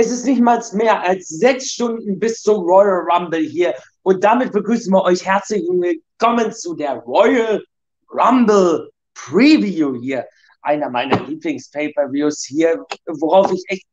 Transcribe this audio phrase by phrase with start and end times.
[0.00, 3.74] Es ist nicht mal mehr als sechs Stunden bis zum Royal Rumble hier.
[4.02, 7.64] Und damit begrüßen wir euch herzlich willkommen zu der Royal
[8.08, 10.24] Rumble Preview hier.
[10.62, 13.88] Einer meiner Lieblings-Pay-Per-Views hier, worauf ich echt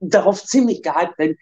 [0.00, 1.36] darauf ziemlich gehypt bin.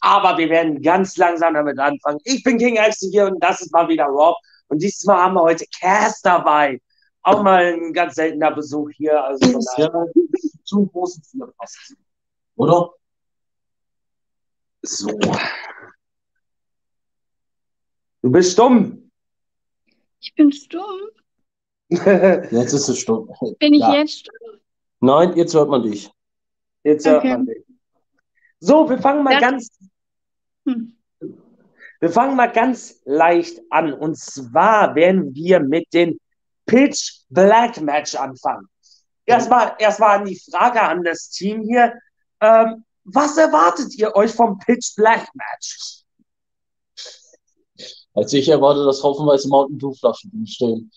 [0.00, 2.18] Aber wir werden ganz langsam damit anfangen.
[2.24, 4.34] Ich bin King Axel hier und das ist mal wieder Rob.
[4.66, 6.80] Und dieses Mal haben wir heute Cass dabei.
[7.22, 9.22] Auch mal ein ganz seltener Besuch hier.
[9.22, 9.88] Also von ja,
[10.64, 11.94] zu großen Vier passt.
[12.56, 12.90] Oder?
[14.84, 15.08] So.
[18.22, 19.10] Du bist stumm.
[20.20, 21.00] Ich bin stumm.
[21.90, 23.28] Jetzt ist es stumm.
[23.58, 23.94] Bin ich Ja.
[23.94, 24.60] jetzt stumm?
[25.00, 26.10] Nein, jetzt hört man dich.
[26.84, 27.30] Jetzt hört Okay.
[27.32, 27.64] man dich.
[28.60, 29.40] So, wir fangen mal Ja.
[29.40, 29.68] ganz,
[30.64, 30.96] Hm.
[32.00, 33.92] wir fangen mal ganz leicht an.
[33.92, 36.18] Und zwar werden wir mit dem
[36.66, 38.68] Pitch Black Match anfangen.
[39.26, 41.98] Erstmal, erstmal an die Frage an das Team hier.
[42.40, 46.02] Ähm, was erwartet ihr euch vom Pitch Black Match?
[48.14, 50.90] Als ich erwarte, dass haufenweise Mountain Dew Flaschen stehen.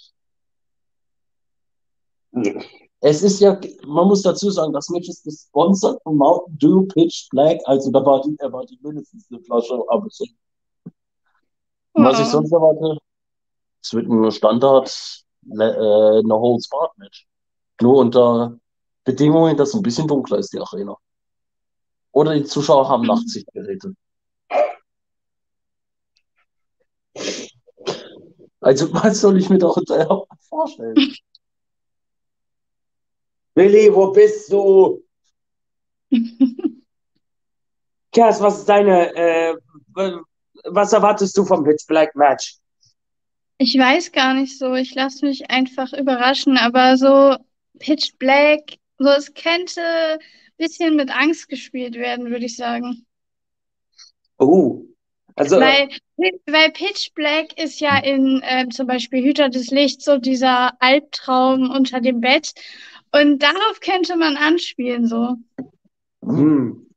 [3.00, 7.30] Es ist ja, man muss dazu sagen, das Match ist gesponsert von Mountain Dew Pitch
[7.30, 10.26] Black, also da war die, erwarte ich mindestens eine Flasche, aber so.
[11.94, 12.98] Und Was ich sonst erwarte,
[13.82, 17.26] es wird ein Standard, le- äh, eine Holds Barred Match.
[17.80, 18.58] Nur unter
[19.06, 20.98] Bedingungen, dass ein bisschen dunkler ist, die Arena.
[22.16, 23.94] Oder die Zuschauer haben Nachtsichtgeräte.
[28.62, 31.14] Also, was soll ich mir darunter vorstellen?
[33.54, 35.04] Willi, wo bist du?
[38.12, 39.56] Kers, was ist deine, äh,
[40.64, 42.56] was erwartest du vom Pitch Black Match?
[43.58, 44.74] Ich weiß gar nicht so.
[44.74, 47.36] Ich lasse mich einfach überraschen, aber so
[47.80, 50.20] Pitch Black, so es könnte
[50.58, 53.06] bisschen mit Angst gespielt werden, würde ich sagen.
[54.38, 54.86] Oh,
[55.36, 60.18] also, Weil, weil Pitch Black ist ja in ähm, zum Beispiel Hüter des Lichts so
[60.18, 62.54] dieser Albtraum unter dem Bett.
[63.12, 65.36] Und darauf könnte man anspielen, so.
[66.22, 66.88] hm.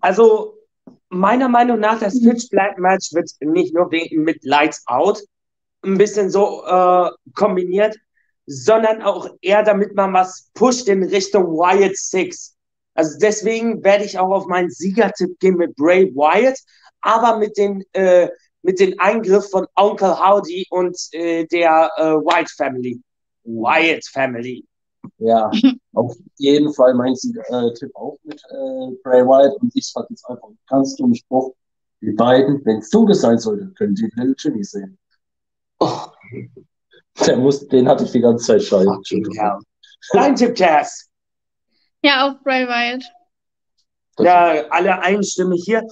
[0.00, 0.54] Also,
[1.10, 5.20] meiner Meinung nach, das Pitch Black Match wird nicht nur wegen mit Lights Out
[5.82, 7.96] ein bisschen so äh, kombiniert,
[8.52, 12.56] sondern auch eher, damit man was pusht in Richtung Wyatt Six.
[12.94, 16.58] Also deswegen werde ich auch auf meinen Siegertipp gehen mit Bray Wyatt,
[17.00, 18.28] aber mit den äh,
[18.62, 23.00] mit den Eingriff von Onkel Howdy und äh, der äh, White Family.
[23.44, 24.66] Wyatt Family.
[25.18, 25.48] Ja,
[25.94, 30.28] auf jeden Fall mein äh, Tipp auch mit äh, Bray Wyatt und ich sage jetzt
[30.28, 31.54] einfach einen ganz dummen Spruch.
[32.00, 34.98] Die beiden, wenn es dunkel sein sollte, können die Little Jimmy sehen.
[35.78, 36.06] Oh,
[37.26, 38.90] Der muss, den hatte ich die ganze Zeit scheiße.
[39.10, 39.58] hell.
[40.12, 41.08] Dein Tipp, Cass.
[42.02, 43.04] Ja, auch Bray Wyatt.
[44.18, 45.86] Ja, alle einstimmig hier.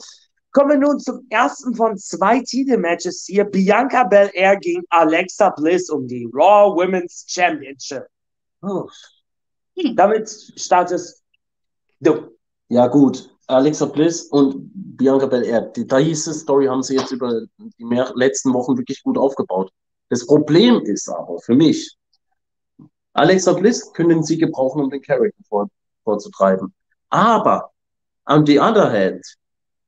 [0.52, 3.44] Kommen wir nun zum ersten von zwei Titelmatches hier.
[3.44, 8.06] Bianca Belair gegen Alexa Bliss um die Raw Women's Championship.
[8.62, 8.88] Oh.
[9.94, 11.22] Damit startest
[12.00, 12.36] du.
[12.68, 13.30] Ja, gut.
[13.46, 15.60] Alexa Bliss und Bianca Belair.
[15.60, 19.16] Die, da hieß es, Story haben sie jetzt über die mehr, letzten Wochen wirklich gut
[19.16, 19.70] aufgebaut.
[20.08, 21.96] Das Problem ist aber für mich,
[23.12, 25.68] Alexa Bliss können sie gebrauchen, um den Charakter vor,
[26.04, 26.72] vorzutreiben.
[27.10, 27.70] Aber
[28.26, 29.24] on the other hand,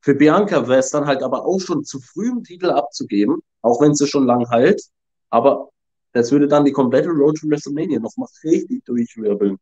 [0.00, 3.80] für Bianca wäre es dann halt aber auch schon zu früh, einen Titel abzugeben, auch
[3.80, 4.82] wenn sie schon lang halt.
[5.28, 5.70] Aber
[6.12, 9.58] das würde dann die komplette Road to WrestleMania noch mal richtig durchwirbeln.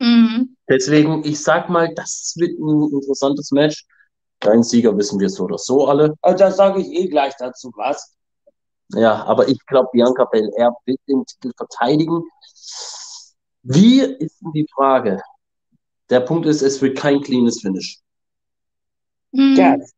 [0.00, 0.56] Mhm.
[0.68, 3.86] Deswegen, ich sag mal, das wird ein interessantes Match.
[4.40, 6.14] Dein Sieger wissen wir so oder so alle.
[6.22, 8.16] Also da sage ich eh gleich dazu was.
[8.90, 12.22] Ja, aber ich glaube, Bianca Belair wird den Titel verteidigen.
[13.62, 15.20] Wie ist denn die Frage?
[16.10, 17.98] Der Punkt ist, es wird kein cleanes Finish.
[19.32, 19.56] Mhm.
[19.56, 19.94] Cass.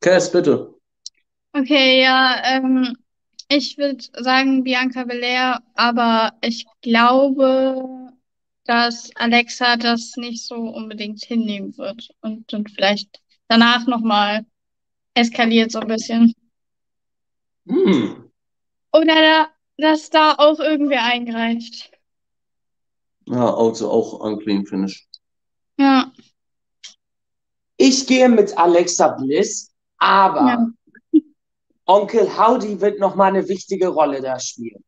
[0.00, 0.74] Cass, bitte.
[1.52, 2.96] Okay, ja, ähm,
[3.48, 8.01] ich würde sagen Bianca Belair, aber ich glaube,
[8.64, 14.46] dass Alexa das nicht so unbedingt hinnehmen wird und dann vielleicht danach nochmal
[15.14, 16.34] eskaliert so ein bisschen.
[17.66, 18.30] Hm.
[18.92, 19.48] Oder da,
[19.78, 21.90] dass da auch irgendwer eingreift.
[23.26, 25.06] Ja, also auch unclean Finish.
[25.78, 26.12] Ja,
[27.76, 30.72] Ich gehe mit Alexa Bliss, aber
[31.12, 31.20] ja.
[31.86, 34.84] Onkel Howdy wird noch mal eine wichtige Rolle da spielen.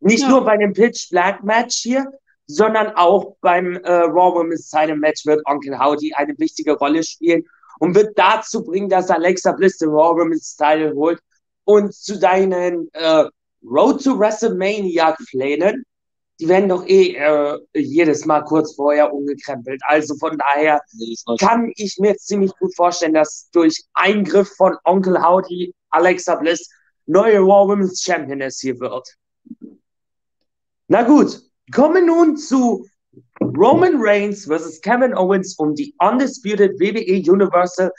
[0.00, 0.28] Nicht Ja.
[0.28, 2.10] nur bei dem Pitch Black Match hier,
[2.46, 7.44] sondern auch beim äh, Raw Women's Title Match wird Onkel Howdy eine wichtige Rolle spielen
[7.80, 11.20] und wird dazu bringen, dass Alexa Bliss den Raw Women's Title holt
[11.64, 13.24] und zu deinen äh,
[13.64, 15.84] Road to WrestleMania Plänen,
[16.38, 19.80] die werden doch eh äh, jedes Mal kurz vorher umgekrempelt.
[19.86, 20.80] Also von daher
[21.40, 26.68] kann ich mir ziemlich gut vorstellen, dass durch Eingriff von Onkel Howdy Alexa Bliss
[27.06, 29.08] neue Raw Women's Championess hier wird.
[30.88, 31.40] Na gut,
[31.72, 32.86] kommen nun zu
[33.40, 37.90] Roman Reigns versus Kevin Owens um die Undisputed WWE Universal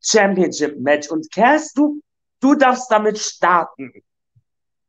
[0.00, 1.08] Championship Match.
[1.08, 2.00] Und Cass, du,
[2.40, 3.92] du darfst damit starten.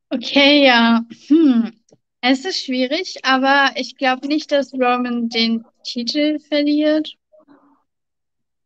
[0.09, 1.01] Okay, ja.
[1.27, 1.73] Hm.
[2.21, 7.13] Es ist schwierig, aber ich glaube nicht, dass Roman den Titel verliert.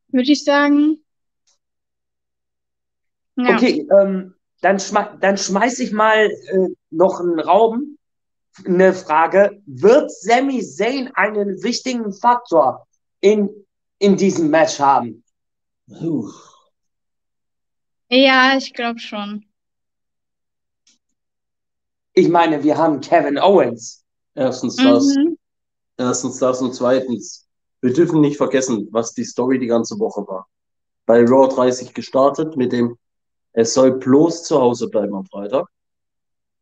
[0.07, 1.03] Würde ich sagen.
[3.35, 3.55] Ja.
[3.55, 7.97] Okay, ähm, dann, schme dann schmeiß ich mal äh, noch einen Raum.
[8.65, 9.61] Eine Frage.
[9.65, 12.85] Wird Sami Zayn einen wichtigen Faktor
[13.21, 13.49] in,
[13.99, 15.23] in diesem Match haben?
[15.87, 16.31] Puh.
[18.09, 19.45] Ja, ich glaube schon.
[22.13, 24.03] Ich meine, wir haben Kevin Owens.
[24.35, 25.05] Erstens das.
[25.05, 25.37] Mhm.
[25.97, 27.47] Erstens das und zweitens,
[27.81, 30.47] wir dürfen nicht vergessen, was die Story die ganze Woche war.
[31.05, 32.97] Bei Raw 30 gestartet mit dem,
[33.53, 35.67] es soll bloß zu Hause bleiben am Freitag.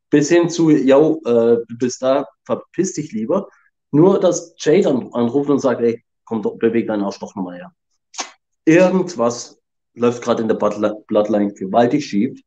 [0.10, 3.48] Bis hin zu, ja, äh, du bist da, verpiss dich lieber.
[3.92, 7.58] Nur, dass Jay dann anruft und sagt, ey, komm doch, beweg deinen Arsch doch nochmal
[7.58, 7.74] her.
[8.66, 9.60] Irgendwas
[9.94, 12.40] läuft gerade in der Bloodline gewaltig schief.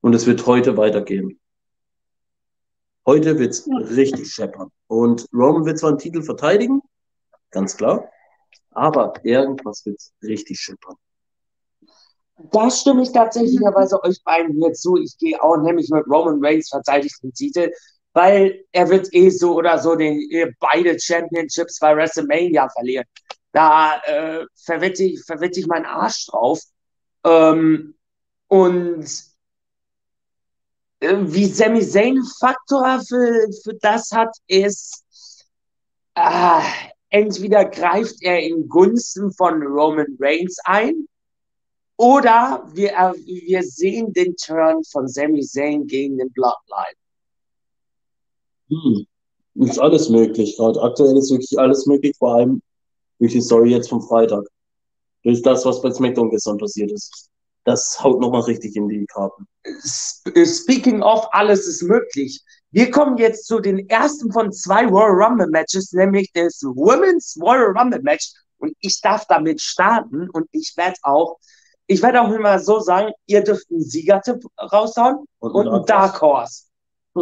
[0.00, 1.40] Und es wird heute weitergehen.
[3.06, 3.76] Heute wird es ja.
[3.78, 4.70] richtig scheppern.
[4.86, 6.82] Und Roman wird zwar einen Titel verteidigen,
[7.50, 8.10] ganz klar,
[8.70, 10.96] aber irgendwas wird richtig scheppern.
[12.38, 14.96] Da stimme ich tatsächlicherweise euch beiden hier zu.
[14.96, 17.72] Ich gehe auch nämlich mit Roman Reigns verteidigt den Titel,
[18.12, 20.20] weil er wird eh so oder so den
[20.60, 23.06] beide Championships bei WrestleMania verlieren.
[23.52, 26.60] Da äh, verwette ich, verwette ich meinen Arsch drauf.
[27.24, 27.94] Ähm,
[28.46, 29.04] und
[31.00, 35.04] äh, wie Sami Zayn Faktor für, für das hat, ist,
[36.14, 36.60] äh,
[37.10, 41.08] entweder greift er in Gunsten von Roman Reigns ein,
[41.98, 46.96] oder wir, äh, wir sehen den Turn von Sami Zayn gegen den Bloodline.
[48.70, 49.06] Hm.
[49.66, 50.80] Ist alles möglich gerade.
[50.80, 52.62] Aktuell ist wirklich alles möglich, vor allem
[53.18, 54.46] durch die Story jetzt vom Freitag.
[55.24, 57.28] Durch das, was bei SmackDown gestern passiert ist
[57.68, 59.46] das haut nochmal richtig in die Karten.
[59.84, 62.42] Speaking of, alles ist möglich.
[62.70, 67.76] Wir kommen jetzt zu den ersten von zwei Royal Rumble Matches, nämlich das Women's Royal
[67.76, 68.32] Rumble Match.
[68.58, 71.38] Und ich darf damit starten und ich werde auch,
[71.88, 76.20] ich werde auch immer so sagen, ihr dürft einen Siegertipp raushauen und, und einen Dark
[76.20, 76.64] Horse.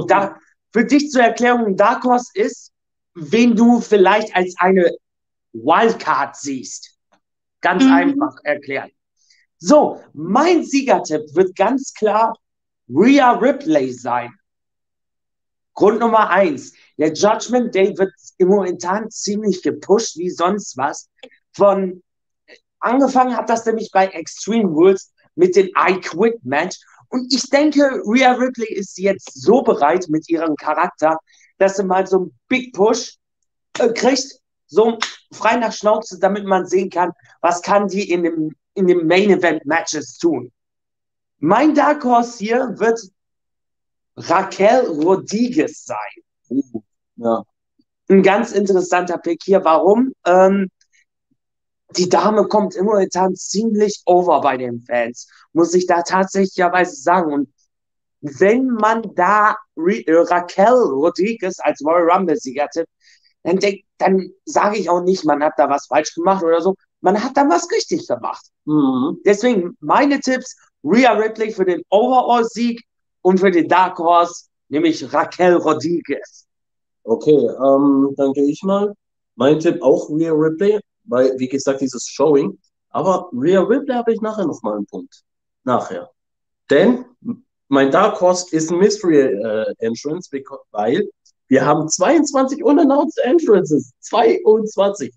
[0.09, 0.37] Da,
[0.73, 2.73] für dich zur Erklärung, ein Dark Horse ist,
[3.15, 4.91] wen du vielleicht als eine
[5.53, 6.99] Wildcard siehst.
[7.61, 7.93] Ganz mhm.
[7.93, 8.91] einfach erklärt.
[9.59, 12.37] So, mein Siegertipp wird ganz klar
[12.89, 14.35] Rhea Ripley sein.
[15.75, 16.73] Grund Nummer eins.
[16.99, 21.09] Der Judgment Day wird im momentan ziemlich gepusht wie sonst was.
[21.53, 22.03] Von
[22.87, 26.79] angefangen hat das nämlich bei Extreme Rules mit dem I Quit Match.
[27.09, 31.19] Und ich denke, Rhea Ripley ist jetzt so bereit mit ihrem Charakter,
[31.59, 33.17] dass sie mal so einen Big Push
[33.79, 34.99] äh, kriegt, so
[35.33, 39.31] frei nach Schnauze, damit man sehen kann, was kann die in dem in den Main
[39.31, 40.53] Event Matches tun.
[41.39, 43.01] Mein Dark Horse hier wird
[44.17, 46.65] Raquel Rodriguez sein.
[47.17, 47.43] Ja.
[48.09, 49.65] Ein ganz interessanter Pick hier.
[49.65, 50.13] Warum?
[50.25, 50.69] Ähm,
[51.91, 57.33] die Dame kommt im momentan ziemlich over bei den Fans, muss ich da tatsächlicherweise sagen.
[57.33, 57.49] Und
[58.21, 62.91] wenn man da Re äh, Raquel Rodriguez als Royal Rumble-Sieger tippt,
[63.45, 63.61] dann,
[63.99, 66.75] dann sage ich auch nicht, man hat da was falsch gemacht oder so
[67.07, 68.47] man hat dann was richtig gemacht.
[68.65, 69.21] Mhm.
[69.25, 72.83] Deswegen meine Tipps: Rhea Ripley für den Overall-Sieg
[73.23, 76.47] und für den Dark Horse, nämlich Raquel Rodriguez.
[77.05, 78.93] Okay, ähm, dann gehe ich mal.
[79.37, 82.59] Mein Tipp auch Rhea Ripley, weil, wie gesagt, dieses Showing.
[82.91, 85.23] Aber Rhea Ripley habe ich nachher nochmal einen Punkt.
[85.65, 86.11] Nachher.
[86.71, 87.05] Denn
[87.69, 90.31] mein Dark Horse ist ein Mystery äh, Entrance,
[90.71, 91.09] weil
[91.49, 93.93] wir haben 22 unannounced Entrances.
[94.01, 95.13] 22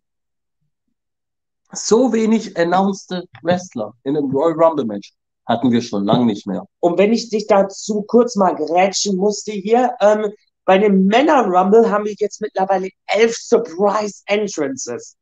[1.72, 3.12] so wenig announced
[3.44, 5.14] Wrestler in einem Royal Rumble Match
[5.46, 6.66] hatten wir schon lange nicht mehr.
[6.80, 10.32] Und wenn ich dich dazu kurz mal gerätschen musste hier, ähm,
[10.66, 15.16] bei dem Männer Rumble haben wir jetzt mittlerweile elf Surprise Entrances.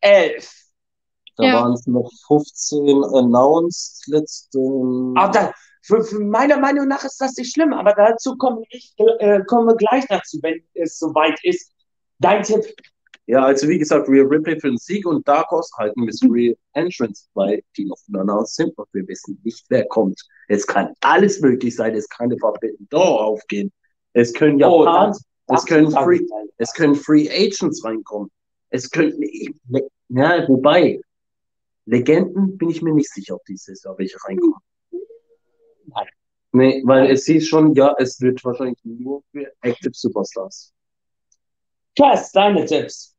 [0.00, 0.52] Elf.
[1.36, 1.54] Da ja.
[1.54, 4.58] waren es noch 15 announced letzte.
[5.16, 8.94] Aber da, für, für meiner Meinung nach ist das nicht schlimm, aber dazu kommen, ich,
[8.96, 11.70] äh, kommen wir gleich dazu, wenn es soweit ist.
[12.18, 12.64] Dein Tipp
[13.26, 17.26] Ja, also wie gesagt, Rhea Ripley für den Sieg und Dark Horse halten Mystery Entrance,
[17.34, 20.18] weil die noch unaus sind und wir wissen nicht, wer kommt.
[20.48, 23.70] Es kann alles möglich sein, es kann eine Forbidden Door aufgehen.
[24.14, 26.20] Es können Oh, Japaner, das- es können Free,
[26.56, 28.30] es können Free Agents reinkommen.
[28.70, 29.22] Es könnten,
[30.08, 31.00] ja, wobei,
[31.86, 34.54] Legenden bin ich mir nicht sicher, ob dieses Jahr welche reinkommen.
[35.86, 36.06] Nein.
[36.52, 40.72] Nee, weil es hieß schon, ja, es wird wahrscheinlich nur für Active Superstars.
[41.96, 43.14] Cass, deine Tipps.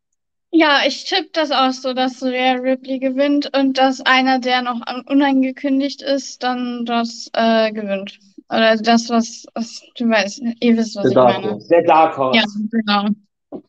[0.51, 4.81] Ja, ich tippe das auch so, dass Rhea Ripley gewinnt und dass einer, der noch
[4.81, 8.17] an- unangekündigt ist, dann das äh, gewinnt.
[8.49, 11.51] Oder das, was, was du weißt, ihr wisst, was Der ich Dark meine.
[11.53, 11.67] Horse.
[11.67, 12.39] Der Dark Horse.
[12.39, 13.61] Ja, genau.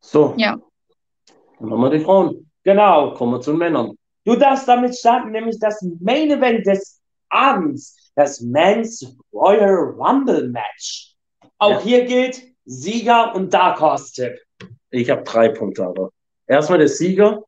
[0.00, 0.34] So.
[0.38, 0.60] Ja.
[1.60, 2.50] Dann haben wir die Frauen.
[2.64, 3.14] Genau.
[3.14, 3.96] Kommen wir zu den Männern.
[4.24, 11.14] Du darfst damit starten, nämlich das Main Event des Abends, das Men's Royal Rumble Match.
[11.58, 11.80] Auch Ja.
[11.80, 14.38] hier gilt Sieger und Dark Horse Tipp.
[14.90, 16.10] Ich habe drei Punkte, aber
[16.46, 17.44] erstmal der Sieger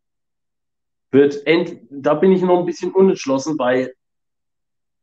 [1.10, 3.94] wird end, da bin ich noch ein bisschen unentschlossen, weil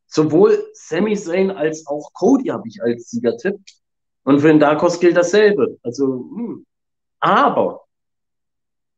[0.08, 3.60] sowohl Sami Zayn als auch Cody habe ich als Siegertipp.
[4.24, 5.78] Und für den Dark Horse gilt dasselbe.
[5.84, 6.66] Also, hm.
[7.20, 7.82] aber,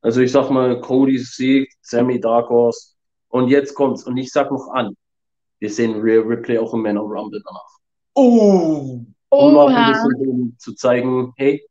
[0.02, 2.96] also ich sag mal, Cody siegt, Sammy Dark Horse.
[3.30, 4.04] Und jetzt kommt's.
[4.04, 4.96] Und ich sag noch an,
[5.60, 7.78] wir sehen Rhea Ripley auch im Männer Rumble danach.
[8.16, 11.66] Oh, Um auch ein bisschen zu zeigen, hey,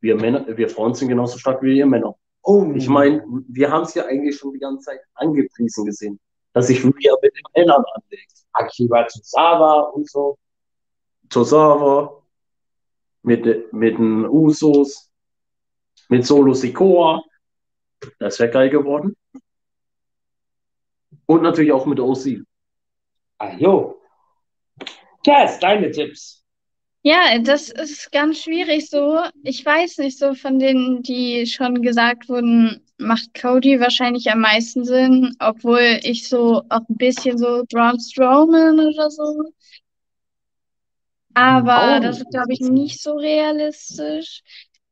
[0.00, 2.14] wir Männer, wir Frauen sind genauso stark wie ihr Männer.
[2.42, 2.72] oh.
[2.74, 6.18] Ich meine, wir haben es ja eigentlich schon die ganze Zeit angepriesen gesehen,
[6.52, 8.32] dass sich Rhea mit den Männern anlegt.
[8.52, 10.38] Akiba Tozawa und so.
[11.28, 12.22] Tosawa,
[13.22, 15.10] mit, mit den Usos,
[16.08, 17.22] mit Solo Sikoa.
[18.18, 19.16] Das wäre geil geworden.
[21.26, 22.42] Und natürlich auch mit OC.
[23.38, 24.00] Ah, jo.
[25.24, 26.42] Deine Tipps.
[27.02, 29.20] Ja, das ist ganz schwierig so.
[29.42, 34.84] Ich weiß nicht, so von denen, die schon gesagt wurden, macht Cody wahrscheinlich am meisten
[34.84, 39.44] Sinn, obwohl ich so auch ein bisschen so Braun Strowman oder so.
[41.34, 44.42] Aber Oh, das ist, glaube ich, nicht so realistisch.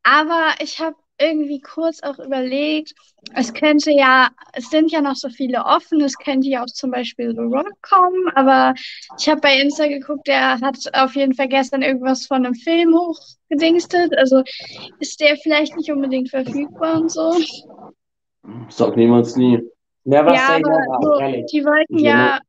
[0.03, 2.95] Aber ich habe irgendwie kurz auch überlegt,
[3.35, 6.91] es könnte ja, es sind ja noch so viele offen, es könnte ja auch zum
[6.91, 8.75] Beispiel The Rock kommen, aber
[9.19, 12.95] ich habe bei Insta geguckt, der hat auf jeden Fall gestern irgendwas von einem Film
[12.95, 14.17] hochgedingstet.
[14.19, 14.43] Also
[15.01, 17.35] ist der vielleicht nicht unbedingt verfügbar und so.
[18.69, 19.61] Sag niemals nie.
[20.05, 22.41] Never Ja, say aber never, so, die wollten ja,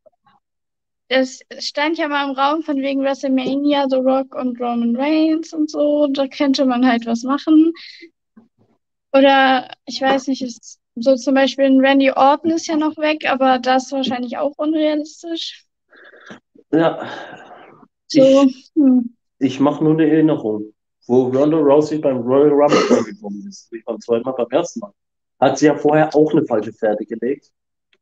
[1.10, 5.72] es stand ja mal im Raum von wegen WrestleMania, The Rock und Roman Reigns und
[5.72, 6.08] so.
[6.08, 7.72] Da könnte man halt was machen.
[9.14, 13.30] Oder ich weiß nicht, ist so zum Beispiel ein Randy Orton ist ja noch weg,
[13.30, 15.66] aber das ist wahrscheinlich auch unrealistisch.
[16.72, 17.08] Ja.
[18.08, 19.16] So, Ich, hm.
[19.40, 20.74] ich mache nur eine Erinnerung,
[21.08, 23.72] wo Ronda Rousey beim Royal Rumble gekommen ist.
[23.72, 24.92] Nicht beim zweiten Mal, beim ersten Mal.
[25.40, 27.52] Hat sie ja vorher auch eine falsche Pferde gelegt,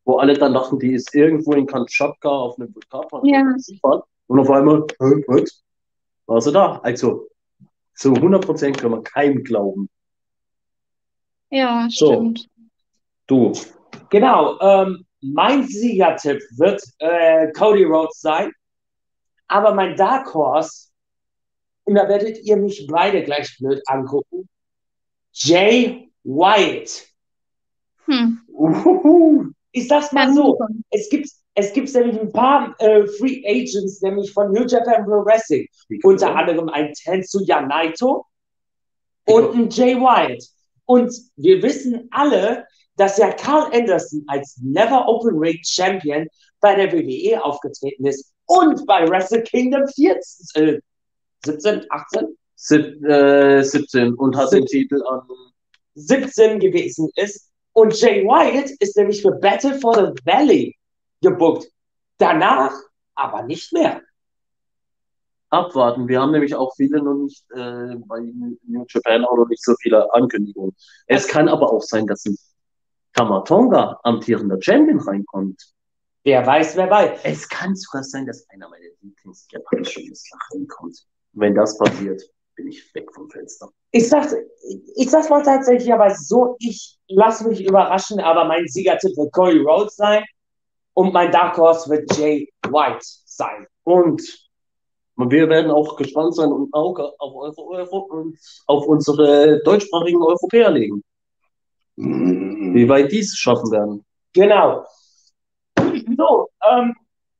[0.06, 3.26] wo alle dann dachten, die ist irgendwo in Kamtschatka auf einem Vulkan.
[3.26, 3.56] Ja.
[4.28, 5.64] Und auf einmal, hä, was?
[6.28, 6.80] War sie da?
[6.84, 7.28] Also,
[7.94, 9.90] zu 100% können wir keinem glauben.
[11.50, 12.14] Ja, So.
[12.14, 12.48] stimmt.
[13.28, 13.54] Du,
[14.10, 18.52] Genau, ähm, mein Siegertipp wird äh, Cody Rhodes sein.
[19.48, 20.90] Aber mein Dark Horse,
[21.84, 24.48] und da werdet ihr mich beide gleich blöd angucken,
[25.34, 26.92] Jay White.
[28.06, 28.42] Hm.
[28.48, 29.52] Uhuhu.
[29.72, 30.58] Ich sag's mal so,
[30.90, 35.26] es gibt, es gibt nämlich ein paar äh, Free Agents, nämlich von New Japan Pro
[35.26, 35.68] Wrestling.
[36.04, 38.26] Unter anderem ein Tetsuya Naito
[39.26, 40.46] und ein Jay White.
[40.86, 42.66] Und wir wissen alle,
[42.98, 46.28] dass ja Carl Anderson als Never Open Ring Champion
[46.62, 50.80] bei der WWE aufgetreten ist und bei Wrestle Kingdom 14, äh,
[51.46, 55.22] 17, 18, Sieb, äh, 17 und hat den Sieb- Titel an
[55.96, 57.52] 17 gewesen ist.
[57.74, 60.76] Und Jay White ist nämlich für Battle for the Valley
[61.22, 61.68] gebuckt.
[62.18, 62.74] Danach
[63.16, 64.02] aber nicht mehr.
[65.56, 66.08] Abwarten.
[66.08, 69.74] Wir haben nämlich auch viele noch nicht äh, bei New Japan auch noch nicht so
[69.82, 70.76] viele Ankündigungen.
[71.08, 72.38] Es kann aber auch sein, dass ein
[73.14, 75.62] Tamatonga amtierender Champion reinkommt.
[76.24, 77.20] Wer weiß, wer weiß.
[77.24, 80.98] Es kann sogar sein, dass einer meiner Lieblings-japanischen Wrestler reinkommt.
[81.34, 82.22] Wenn das passiert,
[82.56, 83.70] bin ich weg vom Fenster.
[83.92, 84.36] Ich sag's,
[84.96, 89.60] ich sag's mal tatsächlich aber so, ich lasse mich überraschen, aber mein Siegertipp wird Cody
[89.60, 90.24] Rhodes sein
[90.94, 93.68] und mein Dark Horse wird Jay White sein.
[93.84, 94.45] Und
[95.18, 100.72] wir werden auch gespannt sein und auch auf eure Euro und auf unsere deutschsprachigen Europäer
[100.72, 101.04] legen.
[101.96, 104.06] Wie weit die es schaffen werden.
[104.34, 104.86] Genau.
[106.18, 106.94] So, ähm,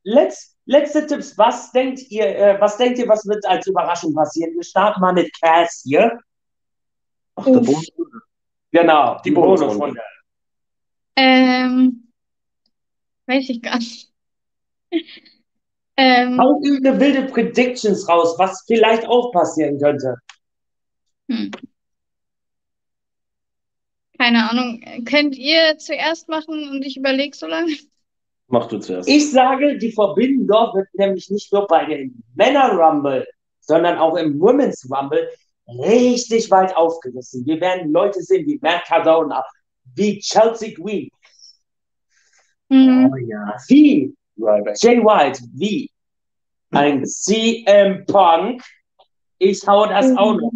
[0.04, 1.38] letz, letzte Tipps.
[1.38, 4.56] Was denkt ihr, äh, was denkt ihr, was wird als Überraschung passieren?
[4.56, 6.20] Wir starten mal mit Cass hier.
[7.36, 7.62] Ach, der.
[8.72, 9.32] Genau, Die die.
[9.32, 10.02] Bonusrunde.
[11.18, 12.12] Ähm,
[13.26, 14.12] weiß ich gar nicht.
[15.98, 20.16] Ähm, Hau irgendeine wilde Predictions raus, was vielleicht auch passieren könnte.
[21.30, 21.52] hm.
[24.18, 24.82] Keine Ahnung.
[25.06, 27.76] Könnt ihr zuerst machen und ich überlege so lange?
[28.48, 29.10] Mach du zuerst.
[29.10, 33.26] Ich sage, die Forbidden Door wird nämlich nicht nur bei den Männer Rumble,
[33.60, 35.28] sondern auch im Women's Rumble
[35.68, 37.46] richtig weit aufgerissen.
[37.46, 39.44] Wir werden Leute sehen wie Matt Cardona,
[39.96, 41.10] wie Chelsea Green,
[42.70, 43.12] Hm.
[43.12, 43.56] Oh ja.
[43.68, 44.78] wie Ryback.
[44.82, 45.90] Jay White, wie
[46.72, 48.62] ein CM Punk.
[49.38, 50.52] Ich hau das auch noch.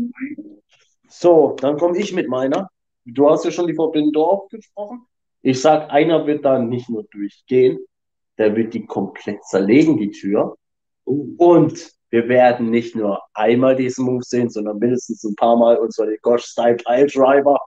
[1.07, 2.69] So, dann komme ich mit meiner.
[3.05, 5.05] Du hast ja schon die Door aufgesprochen.
[5.41, 7.79] Ich sag, einer wird da nicht nur durchgehen,
[8.37, 10.57] der wird die komplett zerlegen, die Tür.
[11.05, 15.93] Und wir werden nicht nur einmal diesen Move sehen, sondern mindestens ein paar Mal, und
[15.93, 17.59] zwar den Gosh Style Pile Driver.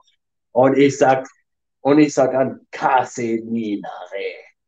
[0.51, 1.27] Und ich sag,
[1.81, 3.81] und ich sag an Casemiro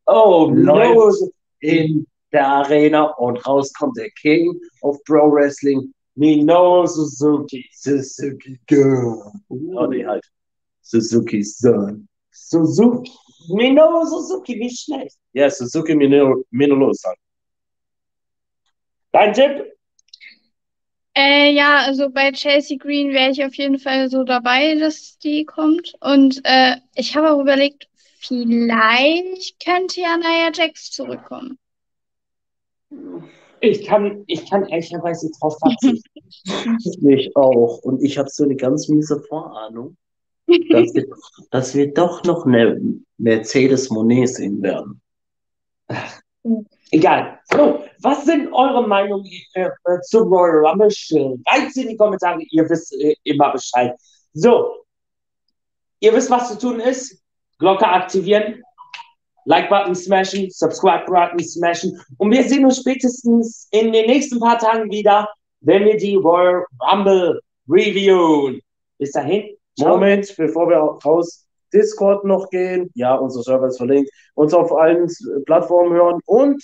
[0.06, 0.76] Oh, no.
[0.76, 1.35] Läuft.
[1.60, 7.68] In der Arena und raus kommt der King of Pro Wrestling, Minoru Suzuki.
[7.72, 9.32] Suzuki Girl.
[9.48, 10.24] Oh nee, halt.
[10.82, 12.08] Suzuki's Son.
[12.30, 13.12] Suzuki.
[13.48, 15.16] Minoru Suzuki, nicht schlecht.
[15.32, 17.14] Ja, Suzuki Minoru Minoru-san.
[19.12, 19.72] Dein Tipp?
[21.14, 25.44] Äh, ja, also bei Chelsea Green wäre ich auf jeden Fall so dabei, dass die
[25.44, 25.94] kommt.
[26.00, 27.88] Und äh, ich habe auch überlegt,
[28.26, 31.58] vielleicht könnte ja Nia Jax zurückkommen.
[33.60, 37.08] Ich kann, ich kann ehrlicherweise drauf verzichten.
[37.08, 37.78] Ich auch.
[37.82, 39.96] Und ich habe so eine ganz miese Vorahnung,
[40.46, 41.06] dass wir,
[41.50, 42.80] dass wir doch noch eine
[43.18, 45.00] Mercedes Monet sehen werden.
[46.90, 47.40] Egal.
[47.50, 50.90] So, was sind eure Meinungen äh, äh, zum Royal Rumble?
[50.90, 53.94] Schreibt in die Kommentare, ihr wisst äh, immer Bescheid.
[54.32, 54.84] So,
[56.00, 57.20] ihr wisst, was zu tun ist.
[57.58, 58.62] Glocke aktivieren,
[59.46, 62.00] Like-Button smashen, Subscribe-Button smashen.
[62.18, 65.28] Und wir sehen uns spätestens in den nächsten paar Tagen wieder,
[65.60, 68.60] wenn wir die Royal Rumble reviewen.
[68.98, 69.56] Bis dahin.
[69.78, 69.94] ciao.
[69.94, 72.90] Moment, bevor wir raus Discord noch gehen.
[72.94, 74.10] Ja, unser Server ist verlinkt.
[74.34, 75.10] Uns auf allen
[75.44, 76.62] Plattformen hören und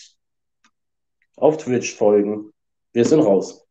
[1.37, 2.53] auf Twitch folgen.
[2.93, 3.62] Wir sind raus.